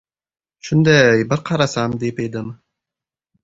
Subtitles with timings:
[0.69, 2.53] —Shunday, bir qarasam deb edim.